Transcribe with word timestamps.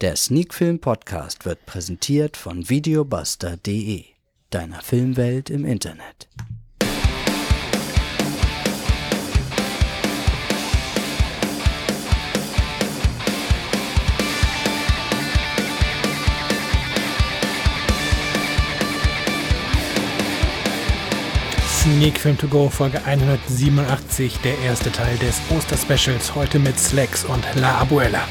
Der 0.00 0.16
Sneakfilm 0.16 0.80
Podcast 0.80 1.44
wird 1.44 1.66
präsentiert 1.66 2.36
von 2.36 2.68
videobuster.de, 2.68 4.04
deiner 4.50 4.82
Filmwelt 4.82 5.50
im 5.50 5.64
Internet. 5.64 6.28
Sneak 21.68 22.18
Film 22.18 22.36
To 22.38 22.48
Go 22.48 22.68
Folge 22.68 23.00
187, 23.04 24.38
der 24.38 24.58
erste 24.58 24.90
Teil 24.90 25.16
des 25.18 25.40
Osterspecials, 25.56 26.34
heute 26.34 26.58
mit 26.58 26.80
Slacks 26.80 27.24
und 27.24 27.44
La 27.54 27.78
Abuela. 27.78 28.26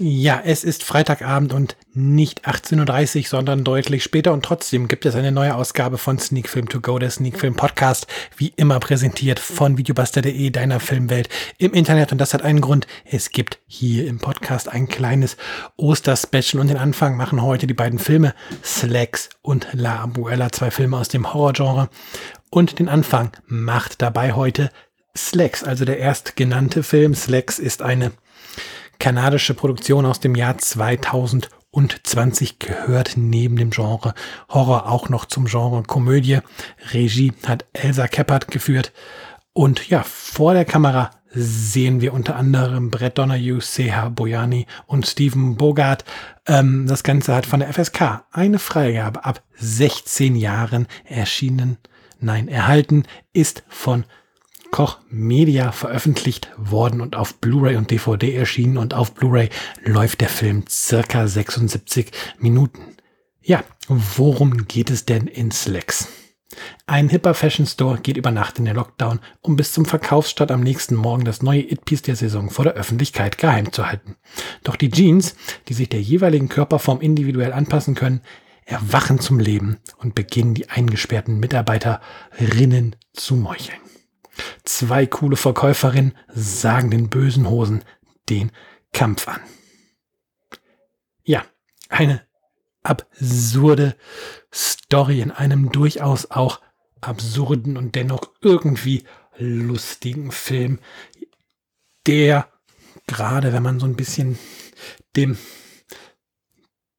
Ja, 0.00 0.40
es 0.44 0.62
ist 0.62 0.84
Freitagabend 0.84 1.52
und 1.52 1.76
nicht 1.92 2.46
18.30 2.46 3.18
Uhr, 3.18 3.24
sondern 3.26 3.64
deutlich 3.64 4.04
später. 4.04 4.32
Und 4.32 4.44
trotzdem 4.44 4.86
gibt 4.86 5.04
es 5.06 5.16
eine 5.16 5.32
neue 5.32 5.56
Ausgabe 5.56 5.98
von 5.98 6.20
Sneak 6.20 6.48
Film 6.48 6.68
To 6.68 6.80
Go, 6.80 7.00
der 7.00 7.10
Sneak 7.10 7.40
Film 7.40 7.56
Podcast, 7.56 8.06
wie 8.36 8.52
immer 8.54 8.78
präsentiert 8.78 9.40
von 9.40 9.76
videobuster.de, 9.76 10.50
deiner 10.50 10.78
Filmwelt 10.78 11.28
im 11.58 11.72
Internet. 11.72 12.12
Und 12.12 12.18
das 12.18 12.32
hat 12.32 12.42
einen 12.42 12.60
Grund. 12.60 12.86
Es 13.04 13.30
gibt 13.30 13.58
hier 13.66 14.06
im 14.06 14.20
Podcast 14.20 14.68
ein 14.68 14.86
kleines 14.86 15.36
Osterspecial. 15.76 16.60
Und 16.60 16.68
den 16.68 16.76
Anfang 16.76 17.16
machen 17.16 17.42
heute 17.42 17.66
die 17.66 17.74
beiden 17.74 17.98
Filme 17.98 18.34
Slacks 18.62 19.30
und 19.42 19.66
La 19.72 19.98
Abuela, 19.98 20.52
zwei 20.52 20.70
Filme 20.70 20.96
aus 20.96 21.08
dem 21.08 21.34
Horrorgenre. 21.34 21.88
Und 22.50 22.78
den 22.78 22.88
Anfang 22.88 23.32
macht 23.48 24.00
dabei 24.00 24.34
heute 24.34 24.70
Slacks, 25.16 25.64
also 25.64 25.84
der 25.84 25.98
erstgenannte 25.98 26.84
Film. 26.84 27.16
Slacks 27.16 27.58
ist 27.58 27.82
eine 27.82 28.12
kanadische 28.98 29.54
Produktion 29.54 30.06
aus 30.06 30.20
dem 30.20 30.34
Jahr 30.34 30.58
2020 30.58 32.58
gehört 32.58 33.12
neben 33.16 33.56
dem 33.56 33.70
Genre 33.70 34.14
Horror 34.48 34.90
auch 34.90 35.08
noch 35.08 35.24
zum 35.24 35.46
Genre 35.46 35.82
Komödie. 35.84 36.40
Regie 36.92 37.32
hat 37.46 37.64
Elsa 37.72 38.08
Keppert 38.08 38.48
geführt. 38.48 38.92
Und 39.52 39.88
ja, 39.88 40.02
vor 40.02 40.54
der 40.54 40.64
Kamera 40.64 41.10
sehen 41.30 42.00
wir 42.00 42.14
unter 42.14 42.36
anderem 42.36 42.90
Brett 42.90 43.18
Donahue, 43.18 43.60
Seha 43.60 44.08
Boyani 44.08 44.66
und 44.86 45.06
Stephen 45.06 45.56
Bogart. 45.56 46.04
Ähm, 46.46 46.86
das 46.86 47.02
Ganze 47.02 47.34
hat 47.34 47.46
von 47.46 47.60
der 47.60 47.72
FSK 47.72 48.24
eine 48.32 48.58
Freigabe 48.58 49.24
ab 49.24 49.42
16 49.56 50.36
Jahren 50.36 50.86
erschienen, 51.04 51.78
nein, 52.20 52.48
erhalten, 52.48 53.04
ist 53.32 53.62
von 53.68 54.04
Koch 54.70 54.98
Media 55.10 55.72
veröffentlicht 55.72 56.50
worden 56.56 57.00
und 57.00 57.16
auf 57.16 57.36
Blu-ray 57.36 57.76
und 57.76 57.90
DVD 57.90 58.34
erschienen 58.34 58.76
und 58.76 58.94
auf 58.94 59.14
Blu-ray 59.14 59.48
läuft 59.84 60.20
der 60.20 60.28
Film 60.28 60.64
circa 60.68 61.26
76 61.26 62.10
Minuten. 62.38 62.96
Ja, 63.42 63.64
worum 63.88 64.68
geht 64.68 64.90
es 64.90 65.06
denn 65.06 65.26
in 65.26 65.50
Slacks? 65.50 66.08
Ein 66.86 67.08
hipper 67.08 67.34
Fashion 67.34 67.66
Store 67.66 67.98
geht 67.98 68.16
über 68.16 68.30
Nacht 68.30 68.58
in 68.58 68.64
den 68.64 68.76
Lockdown, 68.76 69.20
um 69.42 69.56
bis 69.56 69.72
zum 69.72 69.84
Verkaufsstart 69.84 70.50
am 70.50 70.62
nächsten 70.62 70.94
Morgen 70.94 71.24
das 71.24 71.42
neue 71.42 71.60
It-Piece 71.60 72.02
der 72.02 72.16
Saison 72.16 72.50
vor 72.50 72.64
der 72.64 72.74
Öffentlichkeit 72.74 73.38
geheim 73.38 73.72
zu 73.72 73.86
halten. 73.86 74.16
Doch 74.64 74.76
die 74.76 74.90
Jeans, 74.90 75.36
die 75.68 75.74
sich 75.74 75.88
der 75.88 76.00
jeweiligen 76.00 76.48
Körperform 76.48 77.00
individuell 77.00 77.52
anpassen 77.52 77.94
können, 77.94 78.22
erwachen 78.64 79.18
zum 79.18 79.38
Leben 79.40 79.78
und 79.98 80.14
beginnen 80.14 80.54
die 80.54 80.68
eingesperrten 80.68 81.38
Mitarbeiterinnen 81.40 82.96
zu 83.12 83.36
meucheln. 83.36 83.87
Zwei 84.64 85.06
coole 85.06 85.36
Verkäuferinnen 85.36 86.16
sagen 86.28 86.90
den 86.90 87.08
bösen 87.08 87.48
Hosen 87.48 87.84
den 88.28 88.52
Kampf 88.92 89.28
an. 89.28 89.40
Ja, 91.24 91.44
eine 91.88 92.22
absurde 92.82 93.96
Story 94.52 95.20
in 95.20 95.30
einem 95.30 95.70
durchaus 95.70 96.30
auch 96.30 96.60
absurden 97.00 97.76
und 97.76 97.94
dennoch 97.94 98.32
irgendwie 98.40 99.04
lustigen 99.36 100.32
Film, 100.32 100.80
der 102.06 102.48
gerade 103.06 103.52
wenn 103.52 103.62
man 103.62 103.80
so 103.80 103.86
ein 103.86 103.96
bisschen 103.96 104.38
dem 105.16 105.36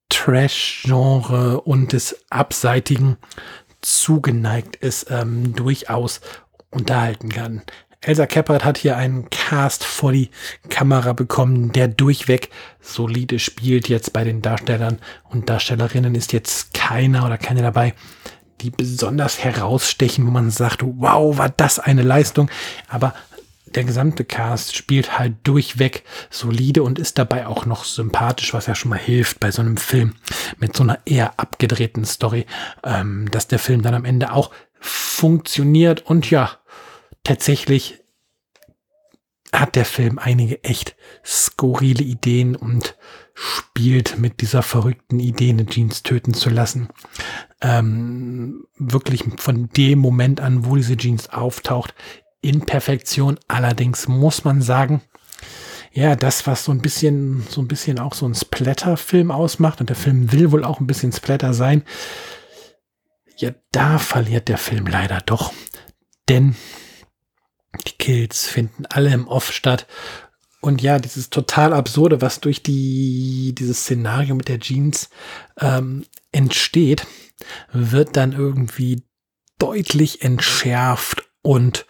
Trash-Genre 0.10 1.62
und 1.62 1.94
des 1.94 2.26
Abseitigen 2.30 3.18
zugeneigt 3.82 4.76
ist, 4.76 5.10
ähm, 5.10 5.56
durchaus 5.56 6.20
unterhalten 6.72 7.30
kann. 7.30 7.64
Elsa 8.02 8.26
Keppert 8.28 8.64
hat 8.64 8.78
hier 8.78 8.96
einen 8.96 9.30
Cast 9.30 9.84
vor 9.84 10.14
die 10.14 10.30
Kamera 10.70 11.12
bekommen, 11.12 11.74
der 11.74 11.90
durchweg 11.90 12.50
solide 12.80 13.40
spielt 13.40 13.90
jetzt 13.90 14.14
bei 14.14 14.24
den 14.24 14.42
Darstellern 14.42 15.00
und 15.30 15.50
Darstellerinnen 15.50 16.16
ist 16.16 16.32
jetzt 16.32 16.74
keiner 16.74 17.26
oder 17.26 17.38
keine 17.38 17.62
dabei, 17.62 17.94
die 18.62 18.70
besonders 18.70 19.44
herausstechen, 19.44 20.26
wo 20.26 20.32
man 20.32 20.50
sagt, 20.50 20.82
wow, 20.84 21.38
war 21.38 21.50
das 21.50 21.80
eine 21.80 22.04
Leistung. 22.04 22.50
Aber 22.88 23.14
der 23.76 23.84
gesamte 23.84 24.26
Cast 24.26 24.76
spielt 24.76 25.20
halt 25.20 25.36
durchweg 25.44 26.04
solide 26.30 26.84
und 26.84 27.00
ist 27.00 27.18
dabei 27.18 27.48
auch 27.48 27.66
noch 27.66 27.84
sympathisch, 27.84 28.54
was 28.54 28.66
ja 28.66 28.76
schon 28.76 28.90
mal 28.90 29.00
hilft 29.00 29.40
bei 29.40 29.52
so 29.52 29.62
einem 29.62 29.78
Film 29.78 30.16
mit 30.58 30.76
so 30.76 30.84
einer 30.84 31.00
eher 31.06 31.34
abgedrehten 31.38 32.06
Story, 32.06 32.46
ähm, 32.84 33.30
dass 33.32 33.48
der 33.48 33.60
Film 33.60 33.82
dann 33.82 33.94
am 33.94 34.06
Ende 34.06 34.32
auch 34.32 34.52
funktioniert 34.80 36.06
und 36.06 36.30
ja, 36.30 36.58
tatsächlich 37.24 38.04
hat 39.52 39.76
der 39.76 39.86
Film 39.86 40.20
einige 40.20 40.64
echt 40.64 40.96
skurrile 41.26 42.04
Ideen 42.04 42.56
und 42.56 42.96
spielt 43.34 44.20
mit 44.20 44.42
dieser 44.42 44.62
verrückten 44.62 45.20
Idee, 45.20 45.50
eine 45.50 45.66
Jeans 45.66 46.04
töten 46.04 46.34
zu 46.34 46.50
lassen. 46.50 46.90
Ähm, 47.62 48.66
wirklich 48.78 49.24
von 49.38 49.70
dem 49.70 50.00
Moment 50.00 50.40
an, 50.40 50.66
wo 50.66 50.76
diese 50.76 50.98
Jeans 50.98 51.30
auftaucht, 51.30 51.96
in 52.42 52.62
Perfektion. 52.62 53.40
Allerdings 53.48 54.08
muss 54.08 54.44
man 54.44 54.62
sagen, 54.62 55.02
ja, 55.92 56.16
das, 56.16 56.46
was 56.46 56.66
so 56.66 56.72
ein 56.72 56.82
bisschen, 56.82 57.44
so 57.50 57.62
ein 57.62 57.68
bisschen 57.68 58.00
auch 58.00 58.14
so 58.14 58.28
ein 58.28 58.36
Splatter-Film 58.36 59.32
ausmacht, 59.32 59.82
und 59.82 59.90
der 59.90 59.96
Film 59.96 60.32
will 60.32 60.52
wohl 60.52 60.64
auch 60.64 60.80
ein 60.80 60.88
bisschen 60.88 61.12
Splatter 61.12 61.54
sein, 61.54 61.84
ja, 63.40 63.52
da 63.72 64.00
verliert 64.00 64.48
der 64.48 64.58
Film 64.58 64.88
leider 64.88 65.20
doch. 65.22 65.54
Denn 66.28 66.56
die 67.88 67.94
Kills 67.98 68.48
finden 68.48 68.86
alle 68.86 69.14
im 69.14 69.28
Off 69.28 69.52
statt. 69.52 69.88
Und 70.62 70.82
ja, 70.82 71.00
dieses 71.00 71.30
total 71.30 71.74
absurde, 71.74 72.22
was 72.22 72.42
durch 72.42 72.62
die, 72.62 73.56
dieses 73.58 73.82
Szenario 73.82 74.36
mit 74.36 74.50
der 74.50 74.60
Jeans 74.60 75.10
ähm, 75.58 76.06
entsteht, 76.32 77.08
wird 77.72 78.18
dann 78.18 78.34
irgendwie 78.34 79.04
deutlich 79.58 80.22
entschärft 80.22 81.30
und 81.42 81.86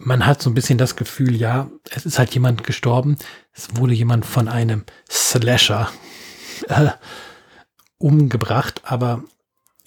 man 0.00 0.26
hat 0.26 0.42
so 0.42 0.50
ein 0.50 0.54
bisschen 0.54 0.78
das 0.78 0.96
Gefühl, 0.96 1.34
ja, 1.34 1.70
es 1.90 2.06
ist 2.06 2.18
halt 2.18 2.32
jemand 2.32 2.62
gestorben. 2.64 3.18
Es 3.52 3.76
wurde 3.76 3.94
jemand 3.94 4.24
von 4.26 4.48
einem 4.48 4.84
Slasher 5.10 5.90
äh, 6.68 6.90
umgebracht, 7.98 8.82
aber 8.84 9.24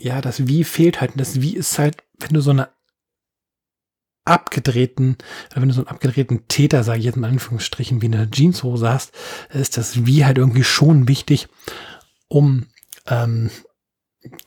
ja, 0.02 0.22
das 0.22 0.48
Wie 0.48 0.64
fehlt 0.64 1.02
halt. 1.02 1.12
Und 1.12 1.22
das 1.22 1.42
Wie 1.42 1.56
ist 1.56 1.80
halt, 1.80 2.04
wenn 2.20 2.34
du 2.34 2.42
so 2.42 2.52
eine 2.52 2.70
abgedrehten, 4.26 5.18
wenn 5.54 5.68
du 5.68 5.74
so 5.74 5.82
einen 5.82 5.88
abgedrehten 5.88 6.48
Täter, 6.48 6.84
sage 6.84 7.00
ich 7.00 7.06
jetzt 7.06 7.18
in 7.18 7.26
Anführungsstrichen, 7.26 8.02
wie 8.02 8.08
eine 8.08 8.30
Jeanshose 8.30 8.90
hast, 8.90 9.14
ist 9.50 9.78
das 9.78 10.06
wie 10.06 10.26
halt 10.26 10.38
irgendwie 10.38 10.64
schon 10.64 11.08
wichtig, 11.08 11.48
um 12.28 12.68
ähm, 13.08 13.50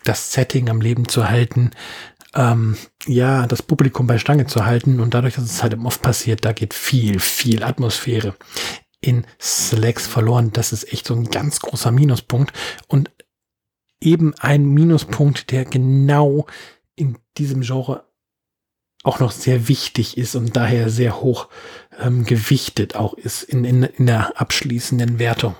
das 0.04 0.32
Setting 0.32 0.70
am 0.70 0.80
Leben 0.80 1.08
zu 1.08 1.28
halten, 1.28 1.72
ähm, 2.34 2.76
ja, 3.06 3.46
das 3.46 3.62
Publikum 3.62 4.06
bei 4.06 4.18
Stange 4.18 4.46
zu 4.46 4.64
halten 4.64 5.00
und 5.00 5.14
dadurch, 5.14 5.34
dass 5.34 5.44
es 5.44 5.62
halt 5.62 5.72
im 5.72 5.86
Off 5.86 6.00
passiert, 6.02 6.44
da 6.44 6.52
geht 6.52 6.74
viel, 6.74 7.18
viel 7.18 7.62
Atmosphäre 7.62 8.34
in 9.00 9.26
Slacks 9.40 10.06
verloren. 10.06 10.52
Das 10.52 10.72
ist 10.72 10.92
echt 10.92 11.06
so 11.06 11.14
ein 11.14 11.30
ganz 11.30 11.60
großer 11.60 11.90
Minuspunkt 11.90 12.52
und 12.88 13.10
eben 14.04 14.34
ein 14.38 14.66
Minuspunkt, 14.66 15.50
der 15.50 15.64
genau 15.64 16.46
in 16.96 17.18
diesem 17.36 17.62
Genre 17.62 18.04
auch 19.02 19.20
noch 19.20 19.32
sehr 19.32 19.68
wichtig 19.68 20.16
ist 20.16 20.34
und 20.34 20.56
daher 20.56 20.88
sehr 20.88 21.20
hoch 21.20 21.48
ähm, 22.00 22.24
gewichtet 22.24 22.96
auch 22.96 23.14
ist 23.14 23.42
in, 23.42 23.64
in, 23.64 23.82
in 23.82 24.06
der 24.06 24.40
abschließenden 24.40 25.18
Wertung. 25.18 25.54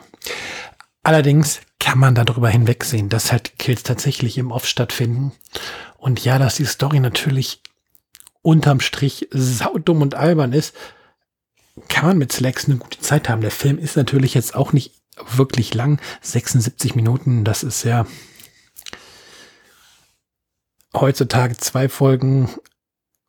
Allerdings 1.02 1.61
kann 1.79 1.99
man 1.99 2.14
darüber 2.14 2.49
hinwegsehen, 2.49 3.11
dass 3.11 3.31
halt 3.31 3.58
Kills 3.58 3.82
tatsächlich 3.82 4.38
im 4.38 4.50
Off 4.50 4.67
stattfinden. 4.67 5.32
Und 5.99 6.25
ja, 6.25 6.38
dass 6.38 6.56
die 6.56 6.64
Story 6.64 7.00
natürlich 7.00 7.61
unterm 8.41 8.81
Strich 8.81 9.29
saudumm 9.31 10.00
und 10.00 10.14
albern 10.14 10.55
ist, 10.55 10.75
kann 11.88 12.06
man 12.06 12.19
mit 12.19 12.32
Slacks 12.32 12.67
eine 12.67 12.79
gute 12.79 13.00
Zeit 13.00 13.29
haben. 13.29 13.43
Der 13.43 13.50
Film 13.50 13.79
ist 13.79 13.96
natürlich 13.96 14.32
jetzt 14.32 14.55
auch 14.55 14.73
nicht 14.73 14.93
wirklich 15.35 15.75
lang. 15.75 16.00
76 16.23 16.94
Minuten, 16.94 17.44
das 17.44 17.62
ist 17.62 17.85
ja 17.85 18.06
heutzutage 20.94 21.56
zwei 21.56 21.88
Folgen 21.88 22.50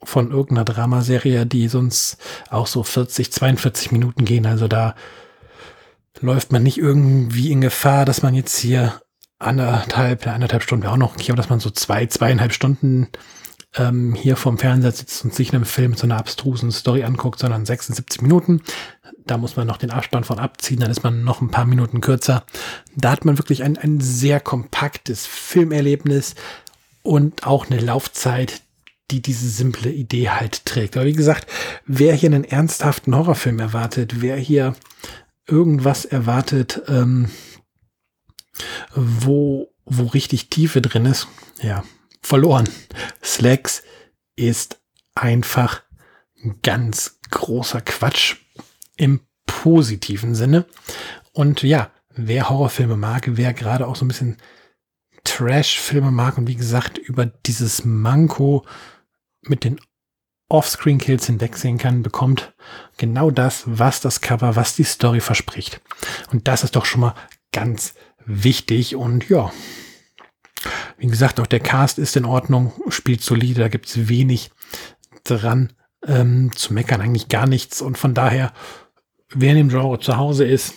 von 0.03 0.31
irgendeiner 0.31 0.65
Dramaserie, 0.65 1.45
die 1.45 1.67
sonst 1.67 2.17
auch 2.49 2.67
so 2.67 2.83
40, 2.83 3.31
42 3.31 3.91
Minuten 3.91 4.25
gehen. 4.25 4.45
Also 4.45 4.67
da 4.67 4.95
läuft 6.21 6.51
man 6.51 6.63
nicht 6.63 6.77
irgendwie 6.77 7.51
in 7.51 7.61
Gefahr, 7.61 8.05
dass 8.05 8.21
man 8.21 8.35
jetzt 8.35 8.57
hier 8.57 9.01
anderthalb, 9.39 10.27
anderthalb 10.27 10.63
Stunden 10.63 10.87
auch 10.87 10.97
noch, 10.97 11.15
aber 11.15 11.35
dass 11.35 11.49
man 11.49 11.59
so 11.59 11.69
zwei, 11.69 12.05
zweieinhalb 12.05 12.53
Stunden 12.53 13.07
ähm, 13.75 14.15
hier 14.15 14.37
vorm 14.37 14.57
Fernseher 14.57 14.91
sitzt 14.91 15.23
und 15.25 15.33
sich 15.33 15.53
einen 15.53 15.65
Film 15.65 15.91
mit 15.91 15.99
so 15.99 16.05
einer 16.07 16.17
abstrusen 16.17 16.71
Story 16.71 17.03
anguckt, 17.03 17.39
sondern 17.39 17.65
76 17.65 18.21
Minuten. 18.21 18.61
Da 19.25 19.37
muss 19.37 19.55
man 19.55 19.67
noch 19.67 19.77
den 19.77 19.91
Abstand 19.91 20.25
von 20.25 20.39
abziehen, 20.39 20.79
dann 20.79 20.91
ist 20.91 21.03
man 21.03 21.23
noch 21.23 21.41
ein 21.41 21.49
paar 21.49 21.65
Minuten 21.65 21.99
kürzer. 21.99 22.43
Da 22.95 23.11
hat 23.11 23.25
man 23.25 23.37
wirklich 23.37 23.63
ein, 23.63 23.77
ein 23.77 23.99
sehr 23.99 24.39
kompaktes 24.39 25.25
Filmerlebnis 25.25 26.35
und 27.05 27.45
auch 27.45 27.69
eine 27.69 27.79
Laufzeit, 27.79 28.61
die 29.11 29.21
diese 29.21 29.47
simple 29.47 29.91
Idee 29.91 30.29
halt 30.29 30.65
trägt. 30.65 30.97
Aber 30.97 31.05
wie 31.05 31.13
gesagt, 31.13 31.47
wer 31.85 32.15
hier 32.15 32.29
einen 32.29 32.43
ernsthaften 32.43 33.15
Horrorfilm 33.15 33.59
erwartet, 33.59 34.21
wer 34.21 34.35
hier 34.35 34.75
irgendwas 35.47 36.05
erwartet, 36.05 36.81
ähm, 36.87 37.29
wo, 38.95 39.71
wo 39.85 40.05
richtig 40.07 40.49
Tiefe 40.49 40.81
drin 40.81 41.05
ist, 41.05 41.27
ja, 41.61 41.83
verloren. 42.21 42.67
Slacks 43.23 43.83
ist 44.35 44.79
einfach 45.13 45.83
ganz 46.63 47.19
großer 47.29 47.81
Quatsch 47.81 48.37
im 48.97 49.21
positiven 49.45 50.33
Sinne. 50.33 50.65
Und 51.33 51.61
ja, 51.61 51.91
wer 52.09 52.49
Horrorfilme 52.49 52.97
mag, 52.97 53.25
wer 53.27 53.53
gerade 53.53 53.85
auch 53.85 53.95
so 53.95 54.05
ein 54.05 54.07
bisschen 54.07 54.37
Trash-Filme 55.25 56.11
mag 56.11 56.37
und 56.37 56.47
wie 56.47 56.55
gesagt 56.55 56.97
über 56.97 57.25
dieses 57.25 57.83
Manko 57.83 58.65
mit 59.41 59.65
den 59.65 59.79
Offscreen-Kills 60.47 61.25
hinwegsehen 61.25 61.77
kann, 61.77 62.03
bekommt 62.03 62.53
genau 62.97 63.31
das, 63.31 63.63
was 63.65 63.99
das 63.99 64.21
Cover, 64.21 64.55
was 64.55 64.75
die 64.75 64.83
Story 64.83 65.19
verspricht. 65.19 65.81
Und 66.31 66.47
das 66.47 66.63
ist 66.63 66.75
doch 66.75 66.85
schon 66.85 67.01
mal 67.01 67.15
ganz 67.51 67.95
wichtig 68.25 68.95
und 68.95 69.27
ja. 69.29 69.51
Wie 70.97 71.07
gesagt, 71.07 71.39
auch 71.39 71.47
der 71.47 71.59
Cast 71.59 71.99
ist 71.99 72.15
in 72.15 72.25
Ordnung, 72.25 72.73
spielt 72.89 73.21
solide, 73.21 73.61
da 73.61 73.67
gibt 73.67 73.87
es 73.87 74.07
wenig 74.07 74.51
dran 75.23 75.73
ähm, 76.07 76.51
zu 76.55 76.73
meckern, 76.73 77.01
eigentlich 77.01 77.27
gar 77.27 77.47
nichts. 77.47 77.81
Und 77.81 77.97
von 77.97 78.13
daher, 78.13 78.53
wer 79.29 79.51
in 79.51 79.57
dem 79.57 79.69
Genre 79.69 79.99
zu 79.99 80.17
Hause 80.17 80.45
ist, 80.45 80.73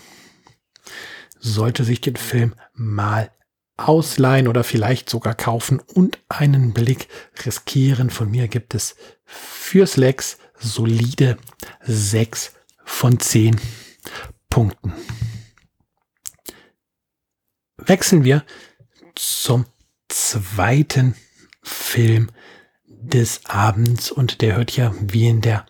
sollte 1.38 1.84
sich 1.84 2.00
den 2.00 2.16
Film 2.16 2.54
mal 2.74 3.30
ausleihen 3.78 4.48
oder 4.48 4.64
vielleicht 4.64 5.08
sogar 5.08 5.34
kaufen 5.34 5.80
und 5.80 6.18
einen 6.28 6.74
Blick 6.74 7.08
riskieren. 7.44 8.10
Von 8.10 8.30
mir 8.30 8.48
gibt 8.48 8.74
es 8.74 8.96
für 9.24 9.86
Slacks 9.86 10.38
solide 10.58 11.38
6 11.82 12.52
von 12.84 13.18
10 13.20 13.60
Punkten. 14.50 14.92
Wechseln 17.76 18.24
wir 18.24 18.44
zum 19.14 19.64
zweiten 20.08 21.14
Film 21.62 22.30
des 22.86 23.46
Abends 23.46 24.10
und 24.10 24.40
der 24.40 24.56
hört 24.56 24.72
ja, 24.76 24.92
wie 25.00 25.28
in 25.28 25.40
der 25.40 25.66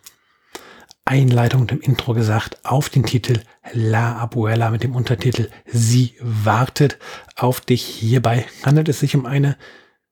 Einleitung 1.09 1.63
und 1.63 1.73
im 1.73 1.81
Intro 1.81 2.13
gesagt, 2.13 2.59
auf 2.65 2.91
den 2.91 3.05
Titel 3.05 3.41
La 3.73 4.19
Abuela 4.19 4.69
mit 4.71 4.83
dem 4.83 4.95
Untertitel 4.95 5.49
Sie 5.65 6.15
wartet 6.21 6.99
auf 7.35 7.63
dich. 7.63 7.83
Hierbei 7.83 8.45
handelt 8.63 8.91
es 8.91 9.01
sich 9.01 9.17
um 9.17 9.25
eine 9.25 9.57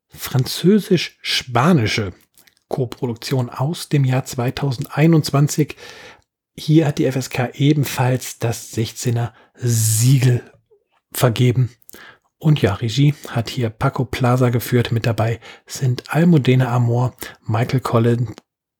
französisch-spanische 0.08 2.14
Koproduktion 2.69 3.50
aus 3.50 3.90
dem 3.90 4.06
Jahr 4.06 4.25
2021. 4.25 5.76
Hier 6.56 6.87
hat 6.87 6.96
die 6.98 7.12
FSK 7.12 7.50
ebenfalls 7.54 8.38
das 8.38 8.72
16er 8.72 9.32
Siegel 9.54 10.50
vergeben. 11.12 11.69
Und 12.38 12.62
ja, 12.62 12.72
Regie 12.72 13.14
hat 13.28 13.50
hier 13.50 13.69
Paco 13.69 14.06
Plaza 14.06 14.48
geführt. 14.48 14.93
Mit 14.93 15.04
dabei 15.04 15.40
sind 15.66 16.14
Almudena 16.14 16.75
Amor, 16.75 17.14
Michael 17.46 17.81
Collins, 17.81 18.31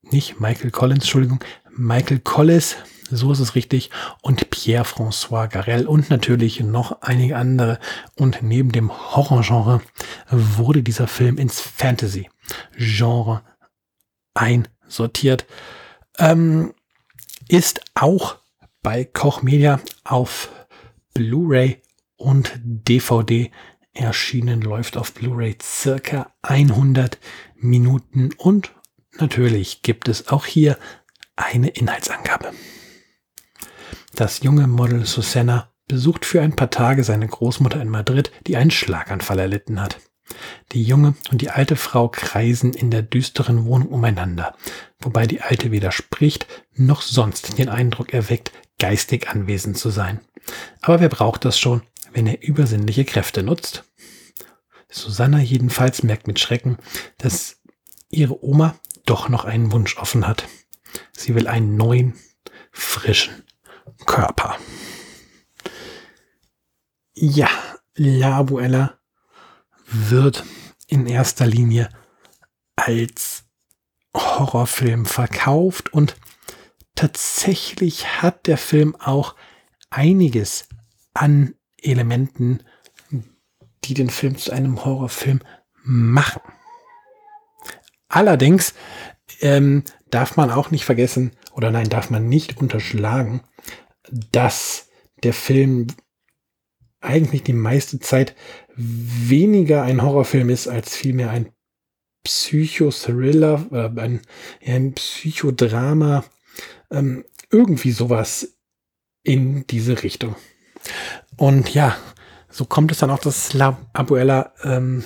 nicht 0.01 0.39
Michael 0.39 0.71
Collins, 0.71 1.03
Entschuldigung, 1.03 1.43
Michael 1.77 2.19
Collis, 2.19 2.75
so 3.11 3.31
ist 3.31 3.39
es 3.39 3.55
richtig, 3.55 3.91
und 4.21 4.49
Pierre-François 4.49 5.47
Garel 5.47 5.85
und 5.87 6.09
natürlich 6.09 6.59
noch 6.59 7.01
einige 7.01 7.37
andere. 7.37 7.79
Und 8.15 8.41
neben 8.41 8.71
dem 8.71 8.91
Horrorgenre 8.91 9.81
wurde 10.29 10.81
dieser 10.81 11.07
Film 11.07 11.37
ins 11.37 11.61
Fantasy-Genre 11.61 13.43
einsortiert. 14.33 15.45
Ähm, 16.17 16.73
ist 17.47 17.81
auch 17.93 18.37
bei 18.81 19.05
Koch 19.05 19.41
Media 19.43 19.79
auf 20.03 20.49
Blu-ray 21.13 21.81
und 22.15 22.53
DVD 22.63 23.51
erschienen, 23.93 24.61
läuft 24.61 24.97
auf 24.97 25.13
Blu-ray 25.13 25.57
circa 25.61 26.31
100 26.41 27.19
Minuten 27.55 28.31
und 28.37 28.71
natürlich 29.19 29.81
gibt 29.81 30.07
es 30.07 30.27
auch 30.29 30.45
hier 30.45 30.77
eine 31.37 31.69
Inhaltsangabe. 31.69 32.51
Das 34.13 34.43
junge 34.43 34.67
Model 34.67 35.05
Susanna 35.05 35.71
besucht 35.87 36.25
für 36.25 36.41
ein 36.41 36.55
paar 36.55 36.69
Tage 36.69 37.03
seine 37.03 37.27
Großmutter 37.27 37.81
in 37.81 37.89
Madrid, 37.89 38.31
die 38.45 38.57
einen 38.57 38.71
Schlaganfall 38.71 39.39
erlitten 39.39 39.81
hat. 39.81 39.99
Die 40.73 40.83
junge 40.83 41.13
und 41.31 41.41
die 41.41 41.49
alte 41.49 41.77
Frau 41.77 42.09
kreisen 42.09 42.73
in 42.73 42.91
der 42.91 43.01
düsteren 43.01 43.65
Wohnung 43.65 43.87
umeinander, 43.87 44.55
wobei 44.99 45.25
die 45.25 45.41
alte 45.41 45.71
weder 45.71 45.91
spricht 45.91 46.47
noch 46.73 47.01
sonst 47.01 47.57
den 47.57 47.69
Eindruck 47.69 48.13
erweckt, 48.13 48.51
geistig 48.77 49.29
anwesend 49.29 49.77
zu 49.77 49.89
sein. 49.89 50.19
Aber 50.81 50.99
wer 50.99 51.09
braucht 51.09 51.45
das 51.45 51.57
schon, 51.57 51.81
wenn 52.11 52.27
er 52.27 52.43
übersinnliche 52.43 53.05
Kräfte 53.05 53.43
nutzt? 53.43 53.85
Susanna 54.89 55.39
jedenfalls 55.39 56.03
merkt 56.03 56.27
mit 56.27 56.39
Schrecken, 56.39 56.77
dass 57.17 57.61
ihre 58.09 58.43
Oma 58.43 58.75
doch 59.05 59.29
noch 59.29 59.45
einen 59.45 59.71
Wunsch 59.71 59.97
offen 59.97 60.27
hat. 60.27 60.45
Sie 61.17 61.33
will 61.33 61.47
einen 61.47 61.75
neuen, 61.75 62.13
frischen 62.71 63.43
Körper. 64.05 64.57
Ja, 67.15 67.49
La 67.95 68.37
Abuela 68.37 68.99
wird 69.87 70.45
in 70.85 71.07
erster 71.07 71.47
Linie 71.47 71.89
als 72.75 73.45
Horrorfilm 74.13 75.07
verkauft 75.07 75.91
und 75.91 76.15
tatsächlich 76.93 78.21
hat 78.21 78.45
der 78.45 78.59
Film 78.59 78.95
auch 78.95 79.35
einiges 79.89 80.69
an 81.15 81.55
Elementen, 81.81 82.63
die 83.83 83.95
den 83.95 84.11
Film 84.11 84.37
zu 84.37 84.51
einem 84.51 84.85
Horrorfilm 84.85 85.41
machen. 85.83 86.41
Allerdings 88.07 88.75
ähm, 89.41 89.83
darf 90.09 90.37
man 90.37 90.51
auch 90.51 90.71
nicht 90.71 90.85
vergessen, 90.85 91.31
oder 91.51 91.71
nein, 91.71 91.89
darf 91.89 92.09
man 92.09 92.29
nicht 92.29 92.57
unterschlagen, 92.57 93.41
dass 94.31 94.89
der 95.23 95.33
Film 95.33 95.87
eigentlich 97.01 97.43
die 97.43 97.53
meiste 97.53 97.99
Zeit 97.99 98.35
weniger 98.75 99.83
ein 99.83 100.01
Horrorfilm 100.01 100.49
ist, 100.49 100.67
als 100.67 100.95
vielmehr 100.95 101.29
ein 101.29 101.51
Psychothriller, 102.23 103.65
äh, 103.71 104.01
ein, 104.01 104.21
ein 104.65 104.93
Psychodrama, 104.93 106.23
ähm, 106.91 107.25
irgendwie 107.49 107.91
sowas 107.91 108.57
in 109.23 109.65
diese 109.67 110.03
Richtung. 110.03 110.35
Und 111.37 111.73
ja, 111.73 111.95
so 112.49 112.65
kommt 112.65 112.91
es 112.91 112.99
dann 112.99 113.09
auch, 113.09 113.19
dass 113.19 113.53
La 113.53 113.77
Abuela 113.93 114.53
ähm, 114.63 115.03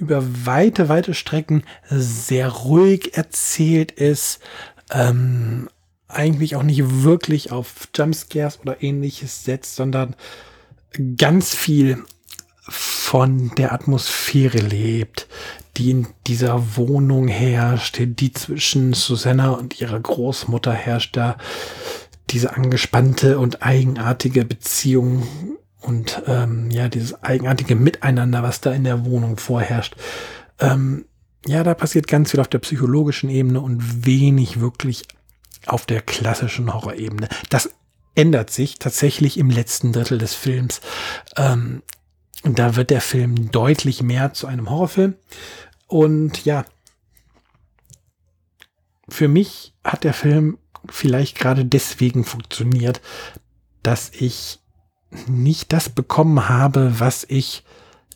über 0.00 0.22
weite, 0.46 0.88
weite 0.88 1.14
Strecken 1.14 1.62
sehr 1.88 2.48
ruhig 2.48 3.16
erzählt 3.16 3.92
ist, 3.92 4.40
ähm, 4.90 5.68
eigentlich 6.08 6.56
auch 6.56 6.62
nicht 6.62 7.02
wirklich 7.02 7.52
auf 7.52 7.88
Jumpscares 7.94 8.60
oder 8.60 8.82
ähnliches 8.82 9.44
setzt, 9.44 9.76
sondern 9.76 10.16
ganz 11.16 11.54
viel 11.54 12.02
von 12.62 13.52
der 13.56 13.72
Atmosphäre 13.72 14.58
lebt, 14.58 15.28
die 15.76 15.90
in 15.90 16.08
dieser 16.26 16.76
Wohnung 16.76 17.28
herrscht, 17.28 18.00
die 18.00 18.32
zwischen 18.32 18.92
Susanna 18.92 19.50
und 19.50 19.80
ihrer 19.80 20.00
Großmutter 20.00 20.72
herrscht, 20.72 21.16
da 21.16 21.36
diese 22.30 22.54
angespannte 22.54 23.38
und 23.38 23.62
eigenartige 23.62 24.44
Beziehung 24.44 25.26
und 25.80 26.22
ähm, 26.26 26.70
ja, 26.70 26.88
dieses 26.88 27.22
eigenartige 27.22 27.74
Miteinander, 27.74 28.42
was 28.42 28.60
da 28.60 28.72
in 28.72 28.84
der 28.84 29.04
Wohnung 29.04 29.36
vorherrscht. 29.36 29.96
Ähm, 30.58 31.06
ja, 31.46 31.62
da 31.62 31.74
passiert 31.74 32.06
ganz 32.06 32.30
viel 32.30 32.40
auf 32.40 32.48
der 32.48 32.58
psychologischen 32.58 33.30
Ebene 33.30 33.60
und 33.60 34.06
wenig 34.06 34.60
wirklich 34.60 35.04
auf 35.66 35.86
der 35.86 36.02
klassischen 36.02 36.72
Horrorebene. 36.72 37.28
Das 37.48 37.70
ändert 38.14 38.50
sich 38.50 38.78
tatsächlich 38.78 39.38
im 39.38 39.50
letzten 39.50 39.92
Drittel 39.92 40.18
des 40.18 40.34
Films. 40.34 40.80
Ähm, 41.36 41.82
da 42.42 42.76
wird 42.76 42.90
der 42.90 43.00
Film 43.00 43.50
deutlich 43.50 44.02
mehr 44.02 44.32
zu 44.32 44.46
einem 44.46 44.68
Horrorfilm. 44.70 45.14
Und 45.86 46.44
ja, 46.44 46.64
für 49.08 49.28
mich 49.28 49.74
hat 49.84 50.04
der 50.04 50.14
Film 50.14 50.58
vielleicht 50.88 51.38
gerade 51.38 51.64
deswegen 51.64 52.24
funktioniert, 52.24 53.00
dass 53.82 54.10
ich 54.12 54.60
nicht 55.26 55.72
das 55.72 55.88
bekommen 55.88 56.48
habe, 56.48 57.00
was 57.00 57.24
ich 57.28 57.64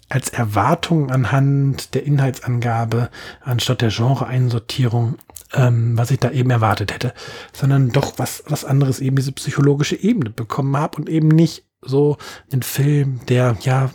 als 0.08 0.28
Erwartung 0.28 1.10
anhand 1.10 1.94
der 1.94 2.04
Inhaltsangabe 2.04 3.10
anstatt 3.40 3.80
der 3.80 3.88
Genre-Einsortierung, 3.88 5.16
ähm, 5.54 5.96
was 5.96 6.10
ich 6.10 6.20
da 6.20 6.30
eben 6.30 6.50
erwartet 6.50 6.92
hätte, 6.92 7.14
sondern 7.52 7.90
doch 7.90 8.14
was, 8.18 8.44
was 8.46 8.64
anderes, 8.64 9.00
eben 9.00 9.16
diese 9.16 9.32
psychologische 9.32 9.96
Ebene 9.96 10.30
bekommen 10.30 10.76
habe 10.76 10.98
und 10.98 11.08
eben 11.08 11.28
nicht 11.28 11.64
so 11.80 12.16
einen 12.52 12.62
Film, 12.62 13.20
der, 13.28 13.56
ja, 13.60 13.90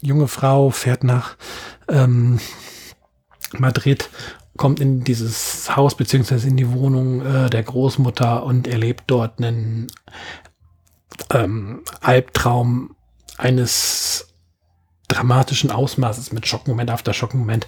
junge 0.00 0.28
Frau 0.28 0.70
fährt 0.70 1.04
nach 1.04 1.36
ähm, 1.88 2.38
Madrid, 3.58 4.10
kommt 4.56 4.80
in 4.80 5.04
dieses 5.04 5.76
Haus 5.76 5.96
beziehungsweise 5.96 6.48
in 6.48 6.56
die 6.56 6.72
Wohnung 6.72 7.24
äh, 7.24 7.50
der 7.50 7.62
Großmutter 7.62 8.44
und 8.44 8.66
erlebt 8.66 9.04
dort 9.06 9.38
einen 9.38 9.88
ähm, 11.30 11.82
Albtraum 12.00 12.94
eines 13.36 14.28
dramatischen 15.08 15.70
Ausmaßes 15.70 16.32
mit 16.32 16.46
Schockmoment 16.46 16.90
after 16.90 17.12
Schockmoment 17.12 17.66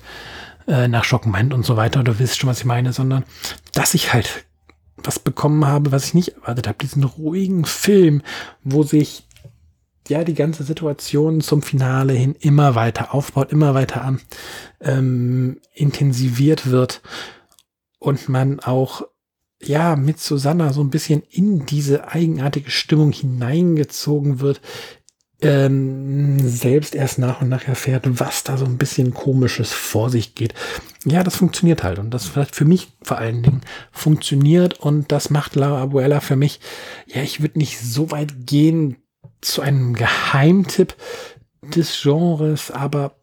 äh, 0.66 0.88
nach 0.88 1.04
Schockmoment 1.04 1.54
und 1.54 1.64
so 1.64 1.76
weiter. 1.76 2.02
Du 2.02 2.18
wisst 2.18 2.38
schon, 2.38 2.50
was 2.50 2.60
ich 2.60 2.64
meine, 2.64 2.92
sondern 2.92 3.24
dass 3.72 3.94
ich 3.94 4.12
halt 4.12 4.44
was 4.96 5.18
bekommen 5.18 5.66
habe, 5.66 5.92
was 5.92 6.06
ich 6.06 6.14
nicht 6.14 6.28
erwartet 6.30 6.66
habe. 6.66 6.78
Diesen 6.78 7.04
ruhigen 7.04 7.64
Film, 7.64 8.22
wo 8.64 8.82
sich 8.82 9.24
ja 10.08 10.24
die 10.24 10.34
ganze 10.34 10.64
Situation 10.64 11.40
zum 11.40 11.62
Finale 11.62 12.14
hin 12.14 12.34
immer 12.40 12.74
weiter 12.74 13.14
aufbaut, 13.14 13.52
immer 13.52 13.74
weiter 13.74 14.02
an, 14.02 14.20
ähm, 14.80 15.60
intensiviert 15.74 16.70
wird 16.70 17.02
und 17.98 18.28
man 18.28 18.60
auch 18.60 19.02
ja 19.62 19.96
mit 19.96 20.20
Susanna 20.20 20.72
so 20.72 20.82
ein 20.82 20.90
bisschen 20.90 21.22
in 21.30 21.66
diese 21.66 22.08
eigenartige 22.08 22.70
Stimmung 22.70 23.12
hineingezogen 23.12 24.40
wird, 24.40 24.60
ähm, 25.40 26.40
selbst 26.48 26.94
erst 26.94 27.18
nach 27.18 27.40
und 27.40 27.48
nach 27.48 27.68
erfährt, 27.68 28.04
was 28.18 28.42
da 28.42 28.56
so 28.56 28.64
ein 28.64 28.78
bisschen 28.78 29.14
komisches 29.14 29.72
vor 29.72 30.10
sich 30.10 30.34
geht. 30.34 30.54
Ja, 31.04 31.22
das 31.22 31.36
funktioniert 31.36 31.84
halt 31.84 31.98
und 31.98 32.10
das 32.10 32.26
vielleicht 32.26 32.56
für 32.56 32.64
mich 32.64 32.88
vor 33.02 33.18
allen 33.18 33.42
Dingen 33.42 33.60
funktioniert 33.92 34.80
und 34.80 35.12
das 35.12 35.30
macht 35.30 35.54
La 35.54 35.80
Abuela 35.80 36.20
für 36.20 36.36
mich. 36.36 36.60
Ja, 37.06 37.22
ich 37.22 37.40
würde 37.40 37.58
nicht 37.58 37.78
so 37.78 38.10
weit 38.10 38.46
gehen 38.46 38.96
zu 39.40 39.62
einem 39.62 39.94
Geheimtipp 39.94 40.96
des 41.62 42.00
Genres, 42.02 42.72
aber 42.72 43.16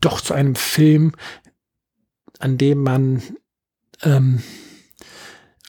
doch 0.00 0.20
zu 0.20 0.34
einem 0.34 0.56
Film, 0.56 1.12
an 2.38 2.58
dem 2.58 2.82
man 2.82 3.22
ähm, 4.02 4.42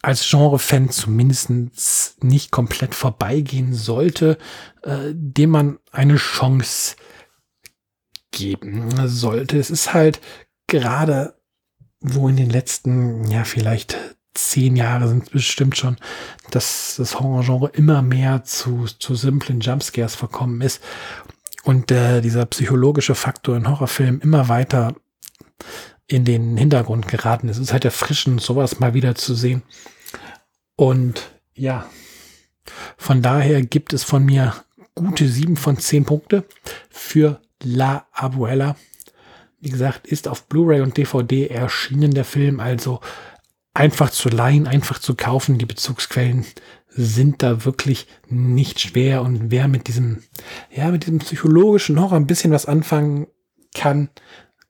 als 0.02 0.28
Genre-Fan 0.28 0.90
zumindest 0.90 1.52
nicht 2.24 2.52
komplett 2.52 2.96
vorbeigehen 2.96 3.74
sollte, 3.74 4.38
äh, 4.84 5.12
dem 5.14 5.52
man 5.52 5.80
eine 5.92 6.16
Chance 6.16 6.96
geben 8.32 8.92
sollte. 9.08 9.60
Es 9.60 9.70
ist 9.70 9.94
halt 9.94 10.22
gerade, 10.68 11.36
wo 12.00 12.28
in 12.28 12.38
den 12.38 12.50
letzten, 12.50 13.30
ja, 13.30 13.44
vielleicht 13.44 13.98
zehn 14.34 14.76
Jahre 14.76 15.08
sind 15.08 15.32
bestimmt 15.32 15.78
schon, 15.78 15.98
dass 16.50 16.96
das 16.98 17.20
Horror-Genre 17.20 17.70
immer 17.74 18.02
mehr 18.02 18.44
zu, 18.44 18.86
zu 18.86 19.16
simplen 19.16 19.60
Jumpscares 19.60 20.16
verkommen 20.16 20.62
ist 20.62 20.82
und 21.64 21.92
äh, 21.92 22.22
dieser 22.22 22.46
psychologische 22.46 23.14
Faktor 23.14 23.58
in 23.58 23.70
Horrorfilmen 23.70 24.22
immer 24.22 24.48
weiter 24.48 24.96
in 26.12 26.26
den 26.26 26.58
Hintergrund 26.58 27.08
geraten 27.08 27.48
ist. 27.48 27.58
Es 27.58 27.64
ist 27.64 27.74
halt 27.74 27.86
erfrischend, 27.86 28.42
sowas 28.42 28.80
mal 28.80 28.94
wieder 28.94 29.16
zu 29.16 29.34
sehen. 29.34 29.64
Und 30.76 31.32
ja, 31.54 31.86
von 32.98 33.22
daher 33.22 33.62
gibt 33.62 33.94
es 33.94 34.04
von 34.04 34.26
mir 34.26 34.56
gute 34.96 35.28
sieben 35.28 35.58
von 35.58 35.78
zehn 35.78 36.06
Punkte 36.06 36.44
für 36.90 37.42
La 37.64 38.08
Abuela. 38.12 38.76
Wie 39.60 39.70
gesagt, 39.70 40.08
ist 40.08 40.28
auf 40.28 40.48
Blu-ray 40.48 40.82
und 40.82 40.98
DVD 40.98 41.48
erschienen 41.48 42.14
der 42.14 42.26
Film, 42.26 42.60
also 42.60 43.00
einfach 43.74 44.10
zu 44.10 44.30
leihen, 44.30 44.68
einfach 44.68 45.00
zu 45.00 45.16
kaufen. 45.16 45.60
Die 45.60 45.66
Bezugsquellen 45.66 46.46
sind 46.88 47.42
da 47.42 47.64
wirklich 47.64 48.08
nicht 48.28 48.82
schwer 48.82 49.22
und 49.22 49.50
wer 49.50 49.68
mit 49.68 49.88
diesem, 49.88 50.24
ja, 50.72 50.90
mit 50.92 51.06
diesem 51.06 51.20
psychologischen 51.20 52.00
Horror 52.00 52.18
ein 52.18 52.28
bisschen 52.28 52.52
was 52.52 52.66
anfangen 52.66 53.28
kann, 53.74 54.10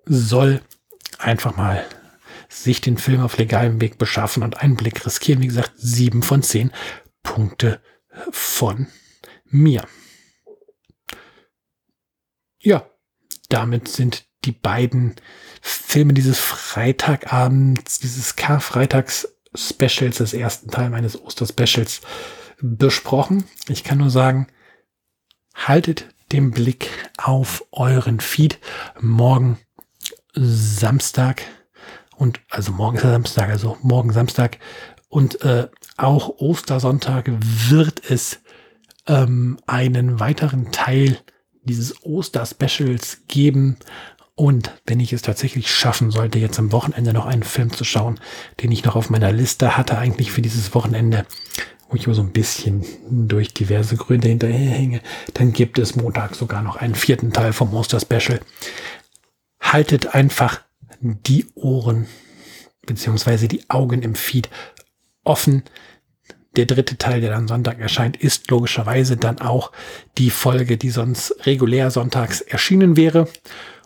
soll 0.05 0.61
einfach 1.21 1.55
mal 1.55 1.85
sich 2.49 2.81
den 2.81 2.97
Film 2.97 3.21
auf 3.21 3.37
legalem 3.37 3.79
Weg 3.79 3.97
beschaffen 3.97 4.43
und 4.43 4.57
einen 4.57 4.75
Blick 4.75 5.05
riskieren. 5.05 5.41
Wie 5.41 5.47
gesagt, 5.47 5.71
sieben 5.77 6.21
von 6.23 6.43
zehn 6.43 6.71
Punkte 7.23 7.81
von 8.31 8.87
mir. 9.45 9.87
Ja, 12.59 12.89
damit 13.49 13.87
sind 13.87 14.25
die 14.43 14.51
beiden 14.51 15.15
Filme 15.61 16.13
dieses 16.13 16.39
Freitagabends, 16.39 17.99
dieses 17.99 18.35
Karfreitags-Specials, 18.35 20.17
des 20.17 20.33
ersten 20.33 20.69
Teil 20.69 20.89
meines 20.89 21.19
Oster-Specials 21.19 22.01
besprochen. 22.59 23.45
Ich 23.67 23.83
kann 23.83 23.99
nur 23.99 24.09
sagen, 24.09 24.47
haltet 25.53 26.07
den 26.31 26.51
Blick 26.51 26.89
auf 27.17 27.65
euren 27.71 28.19
Feed. 28.19 28.59
Morgen 28.99 29.59
Samstag 30.33 31.43
und 32.15 32.39
also 32.49 32.71
morgen 32.71 32.97
ist 32.97 33.03
Samstag, 33.03 33.49
also 33.49 33.77
morgen 33.81 34.11
Samstag 34.13 34.57
und 35.09 35.41
äh, 35.41 35.67
auch 35.97 36.29
Ostersonntag 36.39 37.29
wird 37.69 38.09
es 38.09 38.39
ähm, 39.07 39.57
einen 39.67 40.19
weiteren 40.19 40.71
Teil 40.71 41.17
dieses 41.63 42.05
Oster-Specials 42.05 43.23
geben. 43.27 43.77
Und 44.35 44.71
wenn 44.85 44.99
ich 44.99 45.13
es 45.13 45.21
tatsächlich 45.21 45.69
schaffen 45.69 46.11
sollte, 46.11 46.39
jetzt 46.39 46.57
am 46.57 46.71
Wochenende 46.71 47.13
noch 47.13 47.25
einen 47.25 47.43
Film 47.43 47.71
zu 47.71 47.83
schauen, 47.83 48.19
den 48.61 48.71
ich 48.71 48.85
noch 48.85 48.95
auf 48.95 49.09
meiner 49.09 49.31
Liste 49.31 49.77
hatte, 49.77 49.97
eigentlich 49.97 50.31
für 50.31 50.41
dieses 50.41 50.73
Wochenende, 50.73 51.25
wo 51.89 51.97
ich 51.97 52.05
immer 52.05 52.15
so 52.15 52.21
ein 52.21 52.31
bisschen 52.31 52.85
durch 53.09 53.53
diverse 53.53 53.97
Gründe 53.97 54.29
hinterherhänge, 54.29 55.01
dann 55.33 55.51
gibt 55.51 55.77
es 55.77 55.95
Montag 55.95 56.35
sogar 56.35 56.61
noch 56.61 56.77
einen 56.77 56.95
vierten 56.95 57.33
Teil 57.33 57.53
vom 57.53 57.73
Oster-Special. 57.73 58.39
Haltet 59.61 60.13
einfach 60.13 60.61
die 60.99 61.47
Ohren 61.55 62.07
beziehungsweise 62.85 63.47
die 63.47 63.69
Augen 63.69 64.01
im 64.01 64.15
Feed 64.15 64.49
offen. 65.23 65.63
Der 66.55 66.65
dritte 66.65 66.97
Teil, 66.97 67.21
der 67.21 67.29
dann 67.29 67.47
Sonntag 67.47 67.79
erscheint, 67.79 68.17
ist 68.17 68.49
logischerweise 68.49 69.15
dann 69.15 69.39
auch 69.39 69.71
die 70.17 70.29
Folge, 70.29 70.77
die 70.77 70.89
sonst 70.89 71.45
regulär 71.45 71.91
sonntags 71.91 72.41
erschienen 72.41 72.97
wäre. 72.97 73.29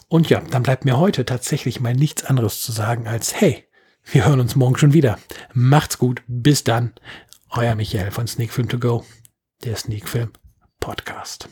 Und 0.07 0.29
ja, 0.29 0.41
dann 0.49 0.63
bleibt 0.63 0.85
mir 0.85 0.97
heute 0.97 1.25
tatsächlich 1.25 1.79
mal 1.79 1.93
nichts 1.93 2.23
anderes 2.23 2.61
zu 2.61 2.71
sagen 2.71 3.07
als, 3.07 3.39
hey, 3.39 3.65
wir 4.03 4.25
hören 4.25 4.39
uns 4.39 4.55
morgen 4.55 4.77
schon 4.77 4.93
wieder. 4.93 5.19
Macht's 5.53 5.97
gut, 5.97 6.23
bis 6.27 6.63
dann. 6.63 6.93
Euer 7.49 7.75
Michael 7.75 8.11
von 8.11 8.27
Sneak 8.27 8.51
Film 8.51 8.69
To 8.69 8.79
Go, 8.79 9.05
der 9.63 9.75
Sneak 9.75 10.07
Film 10.07 10.31
Podcast. 10.79 11.47